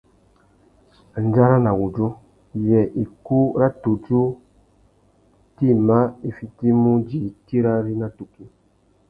[1.17, 2.07] Andjara na wudjú:
[2.67, 4.21] yê ikú râ tudju
[5.55, 8.43] tïma i fitimú udjï tirari na tukí?